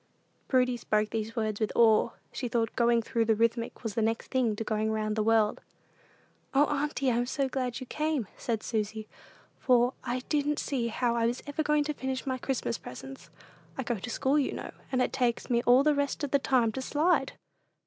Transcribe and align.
Prudy 0.47 0.77
spoke 0.77 1.11
these 1.11 1.35
words 1.35 1.59
with 1.59 1.71
awe. 1.75 2.09
She 2.31 2.47
thought 2.47 2.75
"going 2.75 3.03
through 3.03 3.25
the 3.25 3.35
Rithmetic" 3.35 3.83
was 3.83 3.95
next 3.97 4.31
thing 4.31 4.55
to 4.55 4.63
going 4.63 4.91
round 4.91 5.15
the 5.15 5.21
world. 5.21 5.61
"O 6.55 6.65
Auntie, 6.65 7.11
I'm 7.11 7.27
so 7.27 7.47
glad 7.47 7.79
you 7.79 7.85
came," 7.85 8.25
said 8.35 8.63
Susy, 8.63 9.07
"for 9.59 9.93
I 10.03 10.21
didn't 10.27 10.57
see 10.57 10.87
how 10.87 11.15
I 11.15 11.27
was 11.27 11.43
ever 11.45 11.61
going 11.61 11.83
to 11.83 11.93
finish 11.93 12.25
my 12.25 12.39
Christmas 12.39 12.79
presents: 12.79 13.29
I 13.77 13.83
go 13.83 13.99
to 13.99 14.09
school, 14.09 14.39
you 14.39 14.53
know, 14.53 14.71
and 14.91 15.03
it 15.03 15.13
takes 15.13 15.51
me 15.51 15.61
all 15.67 15.83
the 15.83 15.93
rest 15.93 16.23
of 16.23 16.31
the 16.31 16.39
time 16.39 16.71
to 16.71 16.81
slide!" 16.81 17.33